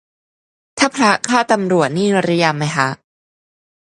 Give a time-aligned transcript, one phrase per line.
[0.77, 2.87] ถ้าพระฆ่าตำรวจนี่ระยำไหมฮะ